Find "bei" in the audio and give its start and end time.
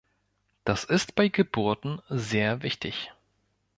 1.13-1.27